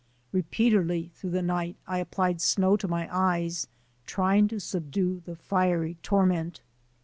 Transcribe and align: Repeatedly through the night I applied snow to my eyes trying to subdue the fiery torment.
Repeatedly 0.31 1.11
through 1.13 1.29
the 1.29 1.43
night 1.43 1.75
I 1.85 1.99
applied 1.99 2.41
snow 2.41 2.75
to 2.75 2.87
my 2.87 3.07
eyes 3.15 3.67
trying 4.07 4.47
to 4.47 4.59
subdue 4.59 5.21
the 5.27 5.35
fiery 5.35 5.95
torment. 6.01 6.61